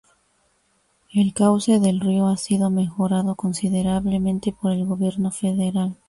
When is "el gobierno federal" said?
4.71-5.95